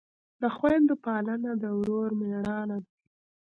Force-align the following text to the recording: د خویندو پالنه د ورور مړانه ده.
د 0.41 0.43
خویندو 0.55 0.95
پالنه 1.05 1.51
د 1.63 1.65
ورور 1.79 2.09
مړانه 2.19 2.77
ده. 2.83 2.91